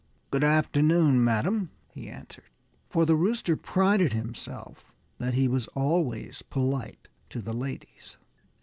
[0.31, 2.49] "Good afternoon, madam!" he answered
[2.89, 8.17] for the Rooster prided himself that he was always polite to the ladies.